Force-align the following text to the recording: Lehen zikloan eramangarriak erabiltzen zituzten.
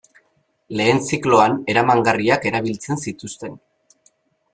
Lehen 0.79 1.01
zikloan 1.09 1.57
eramangarriak 1.73 2.47
erabiltzen 2.53 2.99
zituzten. 3.05 3.55